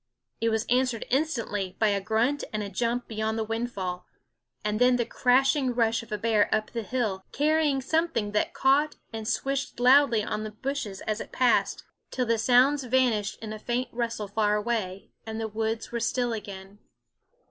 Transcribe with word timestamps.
It 0.39 0.49
was 0.49 0.65
answered 0.65 1.05
instantly 1.11 1.75
by 1.77 1.89
a 1.89 2.01
grunt 2.01 2.43
and 2.51 2.63
a 2.63 2.71
jump 2.71 3.07
beyond 3.07 3.37
the 3.37 3.43
windfall 3.43 4.07
and 4.65 4.79
then 4.81 4.95
the 4.95 5.05
crashing 5.05 5.75
rush 5.75 6.01
of 6.01 6.11
a 6.11 6.17
bear 6.17 6.49
up 6.51 6.71
the 6.71 6.81
hill, 6.81 7.23
carrying 7.31 7.81
something 7.83 8.31
that 8.31 8.51
caught 8.55 8.95
and 9.13 9.27
swished 9.27 9.79
loudly 9.79 10.23
on 10.23 10.43
the 10.43 10.49
bushes 10.49 11.01
as 11.01 11.21
it 11.21 11.31
passed, 11.31 11.83
till 12.09 12.25
the 12.25 12.39
sounds 12.39 12.83
vanished 12.83 13.37
in 13.43 13.53
a 13.53 13.59
faint 13.59 13.89
rustle 13.91 14.27
far 14.27 14.55
away, 14.55 15.11
and 15.27 15.39
the 15.39 15.47
woods 15.47 15.91
were 15.91 15.99
still 15.99 16.33
again. 16.33 16.79